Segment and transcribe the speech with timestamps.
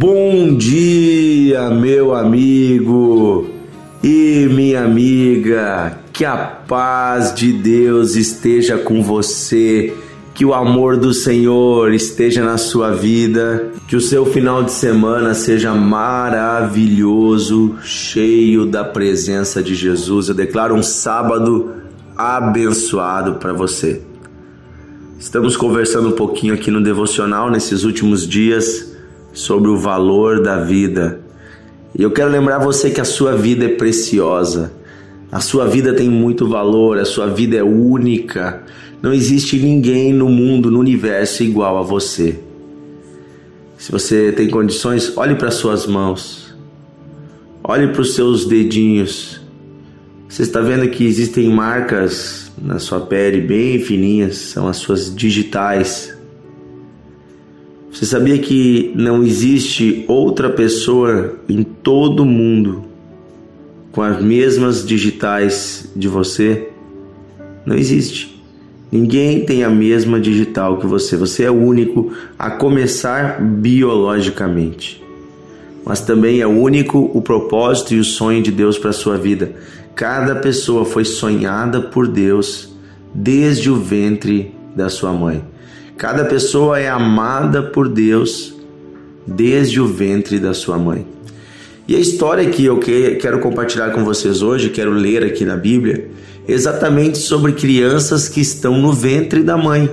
[0.00, 3.48] Bom dia, meu amigo
[4.00, 5.98] e minha amiga.
[6.12, 9.92] Que a paz de Deus esteja com você.
[10.36, 15.34] Que o amor do Senhor esteja na sua vida, que o seu final de semana
[15.34, 20.28] seja maravilhoso, cheio da presença de Jesus.
[20.28, 21.72] Eu declaro um sábado
[22.16, 24.00] abençoado para você.
[25.18, 28.96] Estamos conversando um pouquinho aqui no devocional nesses últimos dias
[29.32, 31.20] sobre o valor da vida.
[31.96, 34.72] E eu quero lembrar você que a sua vida é preciosa.
[35.30, 38.62] A sua vida tem muito valor, a sua vida é única.
[39.02, 42.38] Não existe ninguém no mundo, no universo igual a você.
[43.76, 46.54] Se você tem condições, olhe para suas mãos.
[47.62, 49.40] Olhe para os seus dedinhos.
[50.28, 56.17] Você está vendo que existem marcas na sua pele bem fininhas, são as suas digitais.
[57.98, 62.84] Você sabia que não existe outra pessoa em todo o mundo
[63.90, 66.68] com as mesmas digitais de você?
[67.66, 68.40] Não existe.
[68.92, 71.16] Ninguém tem a mesma digital que você.
[71.16, 75.04] Você é único a começar biologicamente.
[75.84, 79.56] Mas também é único o propósito e o sonho de Deus para a sua vida.
[79.96, 82.72] Cada pessoa foi sonhada por Deus
[83.12, 85.42] desde o ventre da sua mãe.
[85.98, 88.54] Cada pessoa é amada por Deus
[89.26, 91.04] desde o ventre da sua mãe.
[91.88, 96.08] E a história que eu quero compartilhar com vocês hoje, quero ler aqui na Bíblia,
[96.46, 99.90] é exatamente sobre crianças que estão no ventre da mãe.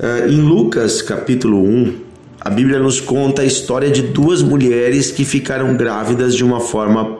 [0.00, 1.94] Ah, em Lucas capítulo 1,
[2.40, 7.18] a Bíblia nos conta a história de duas mulheres que ficaram grávidas de uma forma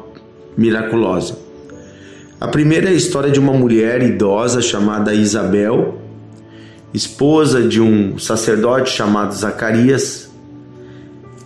[0.56, 1.37] miraculosa.
[2.41, 6.03] A primeira é a história de uma mulher idosa chamada Isabel,
[6.95, 10.31] esposa de um sacerdote chamado Zacarias,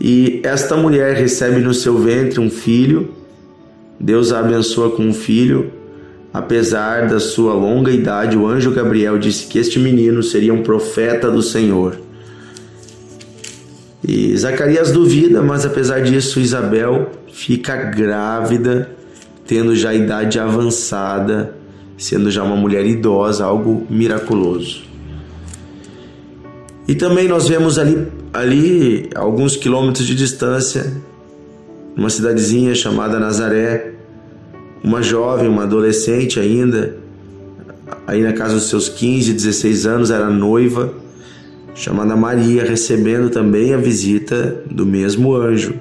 [0.00, 3.14] e esta mulher recebe no seu ventre um filho.
[3.98, 5.72] Deus a abençoa com um filho.
[6.32, 11.30] Apesar da sua longa idade, o anjo Gabriel disse que este menino seria um profeta
[11.30, 11.98] do Senhor.
[14.06, 18.88] E Zacarias duvida, mas apesar disso, Isabel fica grávida,
[19.46, 21.56] tendo já idade avançada,
[21.96, 24.87] sendo já uma mulher idosa, algo miraculoso.
[26.88, 30.90] E também nós vemos ali, ali alguns quilômetros de distância,
[31.94, 33.92] uma cidadezinha chamada Nazaré,
[34.82, 36.96] uma jovem, uma adolescente ainda,
[38.06, 40.94] aí na casa dos seus 15, 16 anos, era noiva,
[41.74, 45.74] chamada Maria, recebendo também a visita do mesmo anjo.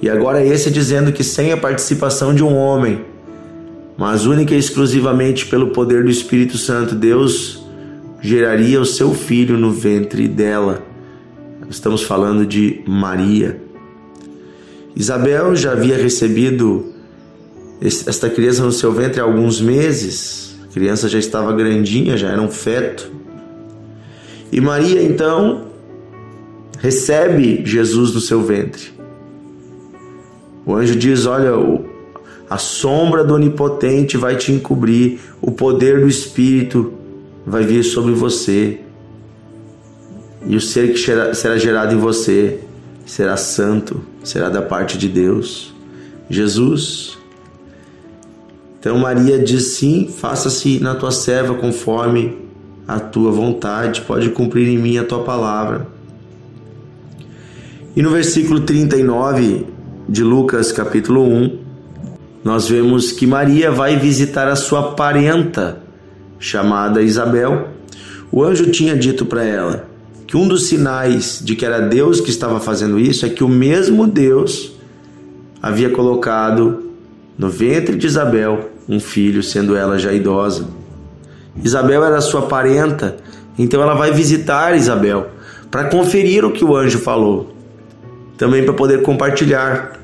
[0.00, 3.04] E agora esse dizendo que sem a participação de um homem,
[3.98, 7.60] mas única e exclusivamente pelo poder do Espírito Santo, Deus
[8.20, 10.82] geraria o seu filho no ventre dela.
[11.68, 13.60] Estamos falando de Maria.
[14.94, 16.92] Isabel já havia recebido
[17.80, 20.58] esta criança no seu ventre há alguns meses.
[20.68, 23.10] A criança já estava grandinha, já era um feto.
[24.52, 25.68] E Maria então
[26.78, 28.92] recebe Jesus no seu ventre.
[30.66, 31.52] O anjo diz: Olha,
[32.48, 36.99] a sombra do Onipotente vai te encobrir, o poder do Espírito
[37.46, 38.80] vai vir sobre você.
[40.46, 40.98] E o ser que
[41.34, 42.60] será gerado em você
[43.04, 45.74] será santo, será da parte de Deus.
[46.28, 47.18] Jesus.
[48.78, 52.38] Então Maria diz sim, faça-se na tua serva conforme
[52.86, 55.88] a tua vontade, pode cumprir em mim a tua palavra.
[57.94, 59.66] E no versículo 39
[60.08, 61.58] de Lucas, capítulo 1,
[62.42, 65.82] nós vemos que Maria vai visitar a sua parenta
[66.40, 67.68] chamada Isabel,
[68.32, 69.88] o anjo tinha dito para ela
[70.26, 73.48] que um dos sinais de que era Deus que estava fazendo isso é que o
[73.48, 74.72] mesmo Deus
[75.60, 76.84] havia colocado
[77.36, 80.68] no ventre de Isabel um filho, sendo ela já idosa.
[81.62, 83.16] Isabel era sua parenta,
[83.56, 85.30] então ela vai visitar Isabel
[85.70, 87.54] para conferir o que o anjo falou,
[88.36, 89.98] também para poder compartilhar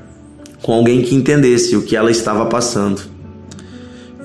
[0.61, 3.01] com alguém que entendesse o que ela estava passando.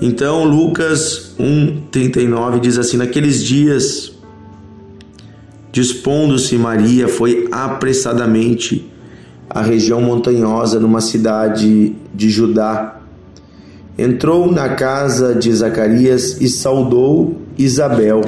[0.01, 4.13] Então, Lucas 1:39 diz assim: Naqueles dias,
[5.71, 8.91] dispondo-se Maria, foi apressadamente
[9.49, 13.01] à região montanhosa numa cidade de Judá.
[13.99, 18.23] Entrou na casa de Zacarias e saudou Isabel.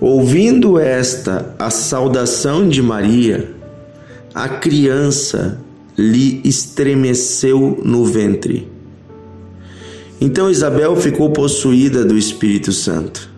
[0.00, 3.54] Ouvindo esta a saudação de Maria,
[4.34, 5.58] a criança
[5.96, 8.75] lhe estremeceu no ventre.
[10.20, 13.28] Então Isabel ficou possuída do Espírito Santo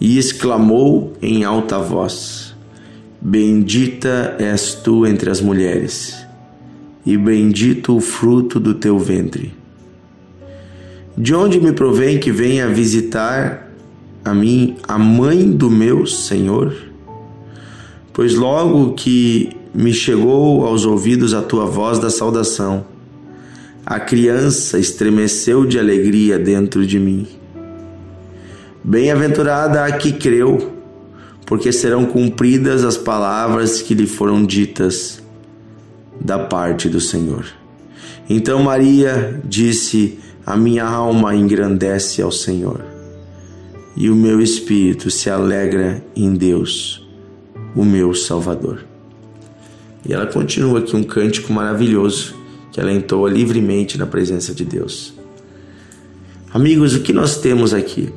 [0.00, 2.54] e exclamou em alta voz:
[3.20, 6.16] Bendita és tu entre as mulheres,
[7.04, 9.52] e bendito o fruto do teu ventre.
[11.16, 13.70] De onde me provém que venha visitar
[14.24, 16.74] a mim a mãe do meu Senhor?
[18.12, 22.86] Pois logo que me chegou aos ouvidos a tua voz da saudação,
[23.84, 27.26] a criança estremeceu de alegria dentro de mim.
[28.84, 30.72] Bem-aventurada a que creu,
[31.46, 35.22] porque serão cumpridas as palavras que lhe foram ditas
[36.20, 37.46] da parte do Senhor.
[38.28, 42.84] Então Maria disse: A minha alma engrandece ao Senhor,
[43.96, 47.06] e o meu espírito se alegra em Deus,
[47.74, 48.84] o meu Salvador.
[50.06, 52.39] E ela continua aqui um cântico maravilhoso
[52.70, 55.14] que ela entoa livremente na presença de Deus.
[56.52, 58.10] Amigos, o que nós temos aqui?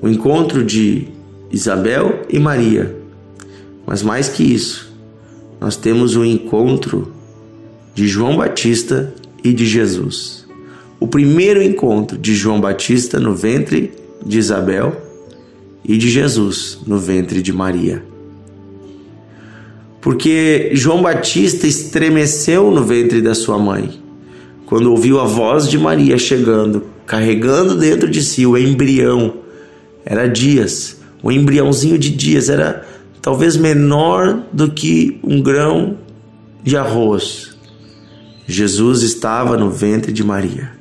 [0.00, 1.08] O encontro de
[1.50, 2.96] Isabel e Maria.
[3.86, 4.92] Mas mais que isso,
[5.60, 7.12] nós temos o encontro
[7.94, 10.46] de João Batista e de Jesus.
[10.98, 13.92] O primeiro encontro de João Batista no ventre
[14.24, 15.00] de Isabel
[15.84, 18.02] e de Jesus no ventre de Maria.
[20.04, 24.02] Porque João Batista estremeceu no ventre da sua mãe
[24.66, 29.36] quando ouviu a voz de Maria chegando, carregando dentro de si o embrião.
[30.04, 32.86] Era dias, o embriãozinho de dias era
[33.22, 35.96] talvez menor do que um grão
[36.62, 37.56] de arroz.
[38.46, 40.72] Jesus estava no ventre de Maria.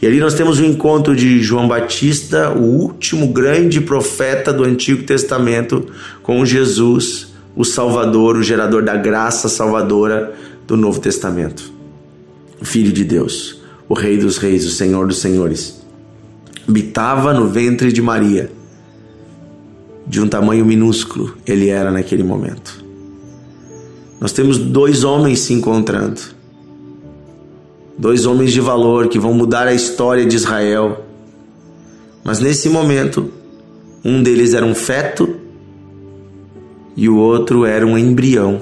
[0.00, 5.02] E ali nós temos o encontro de João Batista, o último grande profeta do Antigo
[5.02, 5.84] Testamento,
[6.22, 7.27] com Jesus,
[7.58, 10.32] o Salvador, o gerador da graça salvadora
[10.64, 11.72] do Novo Testamento.
[12.60, 15.82] O Filho de Deus, o Rei dos Reis, o Senhor dos Senhores.
[16.68, 18.52] Habitava no ventre de Maria
[20.06, 22.84] de um tamanho minúsculo ele era naquele momento.
[24.20, 26.20] Nós temos dois homens se encontrando,
[27.98, 31.04] dois homens de valor que vão mudar a história de Israel.
[32.22, 33.32] Mas nesse momento,
[34.04, 35.47] um deles era um feto
[36.98, 38.60] e o outro era um embrião.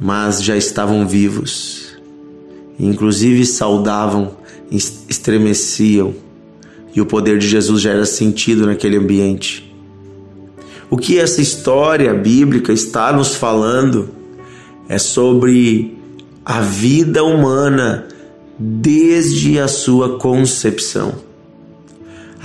[0.00, 1.98] Mas já estavam vivos,
[2.80, 4.38] inclusive saudavam,
[4.70, 6.14] estremeciam
[6.94, 9.70] e o poder de Jesus já era sentido naquele ambiente.
[10.88, 14.08] O que essa história bíblica está nos falando
[14.88, 15.98] é sobre
[16.42, 18.08] a vida humana
[18.58, 21.25] desde a sua concepção.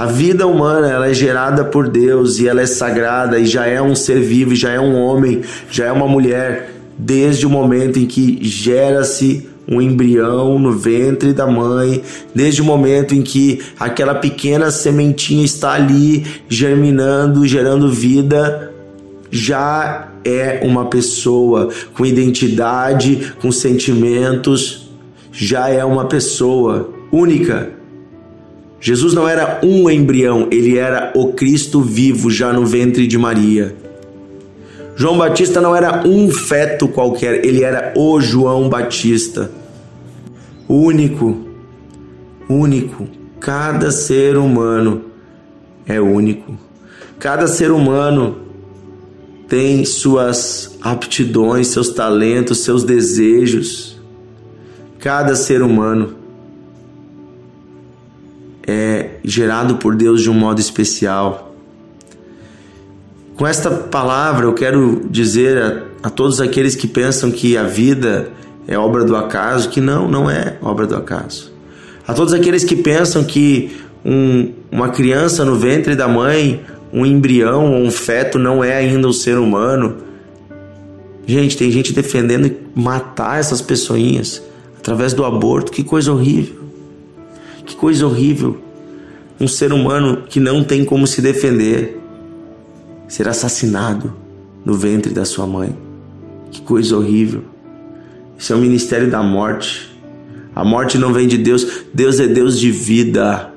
[0.02, 3.80] A vida humana ela é gerada por Deus e ela é sagrada e já é
[3.80, 8.08] um ser vivo, já é um homem, já é uma mulher desde o momento em
[8.08, 12.02] que gera-se um embrião no ventre da mãe,
[12.34, 18.74] desde o momento em que aquela pequena sementinha está ali germinando, gerando vida,
[19.30, 24.90] já é uma pessoa com identidade, com sentimentos,
[25.32, 27.81] já é uma pessoa única.
[28.82, 33.76] Jesus não era um embrião, ele era o Cristo vivo já no ventre de Maria.
[34.96, 39.52] João Batista não era um feto qualquer, ele era o João Batista
[40.68, 41.38] único,
[42.50, 43.08] único.
[43.40, 45.04] Cada ser humano
[45.86, 46.58] é único.
[47.20, 48.38] Cada ser humano
[49.50, 54.02] tem suas aptidões, seus talentos, seus desejos.
[54.98, 56.21] Cada ser humano
[58.72, 61.54] é gerado por Deus de um modo especial.
[63.36, 68.32] Com esta palavra, eu quero dizer a, a todos aqueles que pensam que a vida
[68.68, 71.52] é obra do acaso, que não, não é obra do acaso.
[72.08, 73.76] A todos aqueles que pensam que
[74.06, 76.62] um, uma criança no ventre da mãe,
[76.94, 79.98] um embrião ou um feto não é ainda um ser humano.
[81.26, 84.42] Gente, tem gente defendendo matar essas pessoinhas
[84.78, 85.72] através do aborto.
[85.72, 86.61] Que coisa horrível.
[87.72, 88.58] Que coisa horrível.
[89.40, 91.98] Um ser humano que não tem como se defender
[93.08, 94.14] ser assassinado
[94.66, 95.74] no ventre da sua mãe.
[96.52, 97.44] Que coisa horrível.
[98.38, 99.90] Isso é o ministério da morte.
[100.54, 103.54] A morte não vem de Deus, Deus é Deus de vida.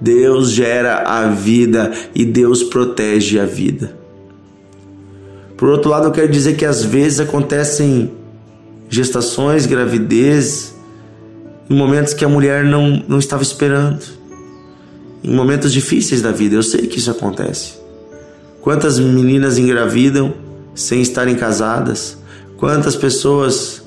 [0.00, 3.96] Deus gera a vida e Deus protege a vida.
[5.56, 8.12] Por outro lado, eu quero dizer que às vezes acontecem
[8.88, 10.71] gestações, gravidez,
[11.72, 14.02] em momentos que a mulher não, não estava esperando,
[15.24, 16.54] em momentos difíceis da vida.
[16.54, 17.74] Eu sei que isso acontece.
[18.60, 20.34] Quantas meninas engravidam
[20.74, 22.18] sem estarem casadas?
[22.56, 23.82] Quantas pessoas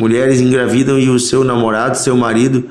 [0.00, 2.64] Mulheres engravidam e o seu namorado, seu marido,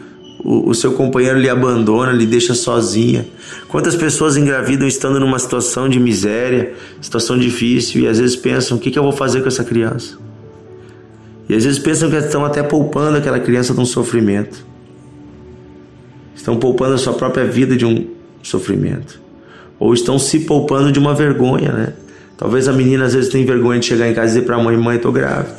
[0.44, 3.28] o, o seu companheiro lhe abandona, lhe deixa sozinha.
[3.68, 8.80] Quantas pessoas engravidam estando numa situação de miséria, situação difícil, e às vezes pensam: o
[8.80, 10.18] que, que eu vou fazer com essa criança?
[11.50, 14.64] E às vezes pensam que estão até poupando aquela criança de um sofrimento.
[16.36, 18.08] Estão poupando a sua própria vida de um
[18.44, 19.20] sofrimento.
[19.80, 21.94] Ou estão se poupando de uma vergonha, né?
[22.38, 24.64] Talvez a menina às vezes tenha vergonha de chegar em casa e dizer para a
[24.64, 25.58] mãe: mãe, estou grávida.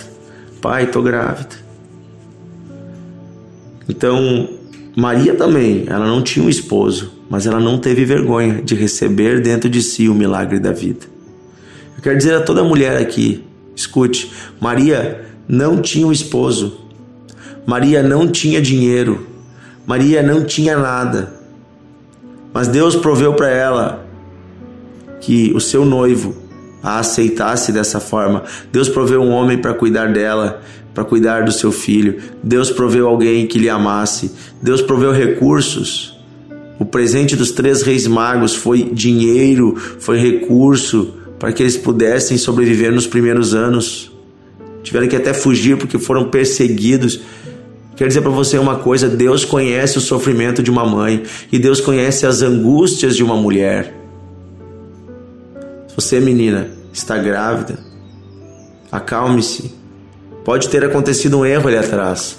[0.62, 1.56] Pai, estou grávida.
[3.88, 4.49] Então,
[4.97, 9.68] Maria também, ela não tinha um esposo, mas ela não teve vergonha de receber dentro
[9.68, 11.06] de si o milagre da vida.
[11.97, 13.44] Eu quero dizer a toda mulher aqui,
[13.75, 14.30] escute,
[14.61, 16.78] Maria não tinha um esposo,
[17.66, 19.26] Maria não tinha dinheiro,
[19.87, 21.35] Maria não tinha nada,
[22.52, 24.06] mas Deus proveu para ela
[25.20, 26.35] que o seu noivo
[26.82, 28.44] a aceitasse dessa forma.
[28.73, 30.62] Deus proveu um homem para cuidar dela,
[30.94, 32.20] para cuidar do seu filho.
[32.42, 34.32] Deus proveu alguém que lhe amasse.
[34.62, 36.18] Deus proveu recursos.
[36.78, 42.92] O presente dos três reis magos foi dinheiro, foi recurso para que eles pudessem sobreviver
[42.92, 44.10] nos primeiros anos.
[44.82, 47.20] Tiveram que até fugir porque foram perseguidos.
[47.96, 51.22] Quero dizer para você uma coisa: Deus conhece o sofrimento de uma mãe
[51.52, 53.94] e Deus conhece as angústias de uma mulher.
[55.88, 57.78] Se você, menina, está grávida,
[58.90, 59.72] acalme-se.
[60.44, 62.38] Pode ter acontecido um erro ali atrás,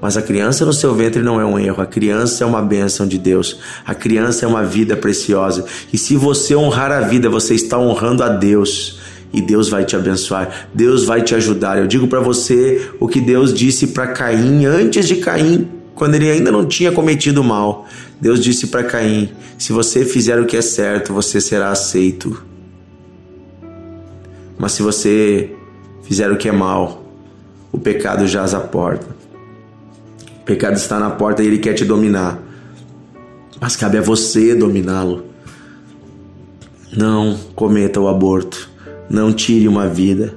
[0.00, 3.06] mas a criança no seu ventre não é um erro, a criança é uma bênção
[3.06, 5.66] de Deus, a criança é uma vida preciosa.
[5.92, 9.01] E se você honrar a vida, você está honrando a Deus.
[9.32, 11.78] E Deus vai te abençoar, Deus vai te ajudar.
[11.78, 16.30] Eu digo para você o que Deus disse para Caim antes de Caim, quando ele
[16.30, 17.86] ainda não tinha cometido mal.
[18.20, 22.44] Deus disse para Caim: Se você fizer o que é certo, você será aceito.
[24.58, 25.50] Mas se você
[26.02, 27.02] fizer o que é mal,
[27.72, 29.06] o pecado jaz à porta.
[30.40, 32.38] O pecado está na porta e ele quer te dominar.
[33.60, 35.24] Mas cabe a você dominá-lo.
[36.94, 38.71] Não cometa o aborto.
[39.08, 40.34] Não tire uma vida.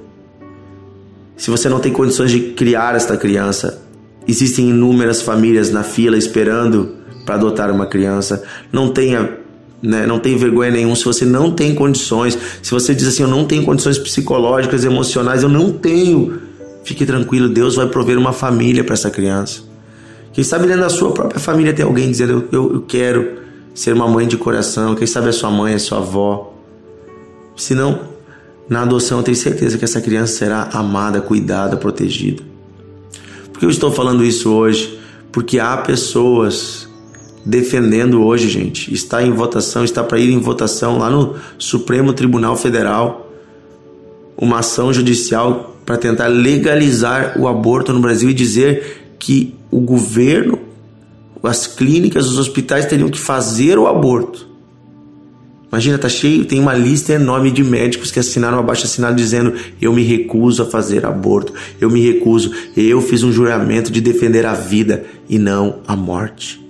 [1.36, 3.82] Se você não tem condições de criar esta criança,
[4.26, 6.94] existem inúmeras famílias na fila esperando
[7.24, 8.42] para adotar uma criança.
[8.72, 9.44] Não tenha
[9.82, 10.06] né?
[10.06, 12.36] Não tem vergonha nenhuma se você não tem condições.
[12.62, 16.40] Se você diz assim, eu não tenho condições psicológicas, emocionais, eu não tenho.
[16.82, 19.62] Fique tranquilo, Deus vai prover uma família para essa criança.
[20.32, 23.38] Quem sabe dentro da sua própria família tem alguém dizendo, eu, eu, quero
[23.74, 24.94] ser uma mãe de coração.
[24.94, 26.54] Quem sabe a sua mãe, a sua avó.
[27.56, 28.00] Se não,
[28.68, 32.42] na adoção eu tenho certeza que essa criança será amada, cuidada, protegida.
[33.52, 34.98] Por que eu estou falando isso hoje?
[35.32, 36.88] Porque há pessoas
[37.44, 38.92] defendendo hoje, gente.
[38.92, 43.26] Está em votação, está para ir em votação lá no Supremo Tribunal Federal
[44.36, 50.58] uma ação judicial para tentar legalizar o aborto no Brasil e dizer que o governo,
[51.42, 54.45] as clínicas, os hospitais teriam que fazer o aborto.
[55.70, 59.92] Imagina, tá cheio, tem uma lista enorme de médicos que assinaram abaixo assinado dizendo: "Eu
[59.92, 61.52] me recuso a fazer aborto.
[61.80, 62.52] Eu me recuso.
[62.76, 66.64] Eu fiz um juramento de defender a vida e não a morte."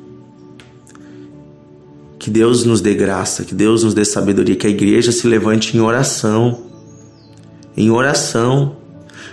[2.18, 5.76] Que Deus nos dê graça, que Deus nos dê sabedoria, que a igreja se levante
[5.76, 6.62] em oração.
[7.76, 8.76] Em oração.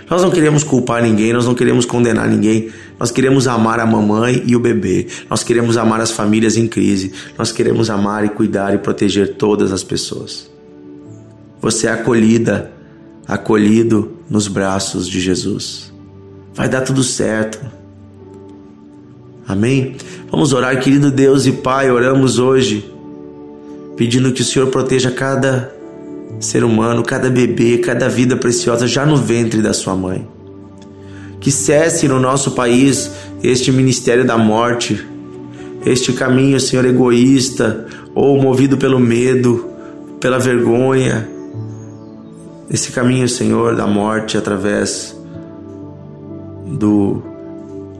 [0.08, 2.70] Nós não queremos culpar ninguém, nós não queremos condenar ninguém.
[2.98, 5.06] Nós queremos amar a mamãe e o bebê.
[5.28, 7.12] Nós queremos amar as famílias em crise.
[7.36, 10.50] Nós queremos amar e cuidar e proteger todas as pessoas.
[11.60, 12.70] Você é acolhida,
[13.26, 15.92] acolhido nos braços de Jesus.
[16.54, 17.58] Vai dar tudo certo.
[19.46, 19.96] Amém?
[20.30, 22.90] Vamos orar, querido Deus e Pai, oramos hoje,
[23.96, 25.74] pedindo que o Senhor proteja cada
[26.40, 30.26] ser humano, cada bebê, cada vida preciosa já no ventre da sua mãe.
[31.44, 33.10] Que cesse no nosso país
[33.42, 35.06] este ministério da morte,
[35.84, 37.84] este caminho, Senhor, egoísta
[38.14, 39.68] ou movido pelo medo,
[40.18, 41.28] pela vergonha,
[42.70, 45.14] esse caminho, Senhor, da morte através
[46.66, 47.22] do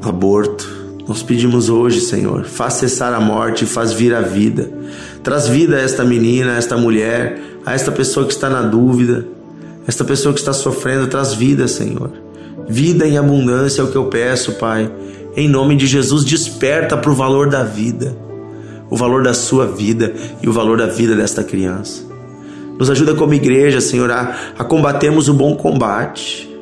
[0.03, 0.67] aborto.
[1.07, 4.73] Nós pedimos hoje, Senhor, faz cessar a morte faz vir a vida.
[5.23, 9.27] Traz vida a esta menina, a esta mulher, a esta pessoa que está na dúvida,
[9.87, 12.24] esta pessoa que está sofrendo, traz vida, Senhor.
[12.69, 14.91] Vida em abundância é o que eu peço, Pai.
[15.37, 18.17] Em nome de Jesus, desperta para o valor da vida,
[18.89, 22.03] o valor da sua vida e o valor da vida desta criança.
[22.79, 26.55] Nos ajuda como igreja, Senhor, a, a combatermos o bom combate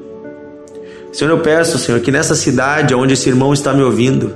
[1.13, 4.35] Senhor, eu peço, Senhor, que nessa cidade onde esse irmão está me ouvindo,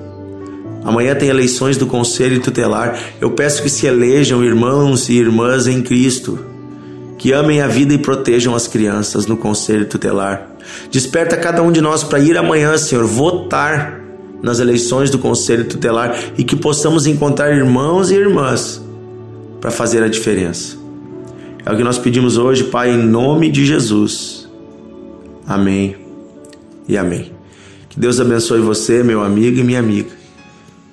[0.85, 5.81] amanhã tem eleições do Conselho Tutelar, eu peço que se elejam irmãos e irmãs em
[5.81, 6.39] Cristo,
[7.17, 10.51] que amem a vida e protejam as crianças no Conselho Tutelar.
[10.91, 14.01] Desperta cada um de nós para ir amanhã, Senhor, votar
[14.43, 18.83] nas eleições do Conselho Tutelar e que possamos encontrar irmãos e irmãs
[19.61, 20.77] para fazer a diferença.
[21.65, 24.49] É o que nós pedimos hoje, Pai, em nome de Jesus.
[25.47, 25.97] Amém
[26.89, 27.33] e amém.
[27.89, 30.11] Que Deus abençoe você, meu amigo e minha amiga.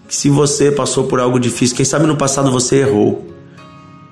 [0.08, 3.28] Que se você passou por algo difícil, quem sabe no passado você errou,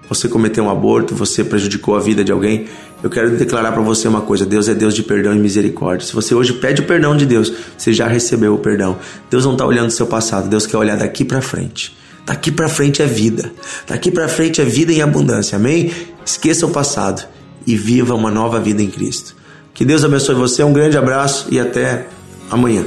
[0.07, 2.67] você cometeu um aborto, você prejudicou a vida de alguém,
[3.03, 6.05] eu quero declarar para você uma coisa: Deus é Deus de perdão e misericórdia.
[6.05, 8.97] Se você hoje pede o perdão de Deus, você já recebeu o perdão.
[9.29, 11.95] Deus não está olhando o seu passado, Deus quer olhar daqui para frente.
[12.25, 13.51] Daqui para frente é vida.
[13.87, 15.55] Daqui para frente é vida em abundância.
[15.55, 15.91] Amém?
[16.25, 17.27] Esqueça o passado
[17.65, 19.35] e viva uma nova vida em Cristo.
[19.73, 20.63] Que Deus abençoe você.
[20.63, 22.07] Um grande abraço e até
[22.49, 22.85] amanhã.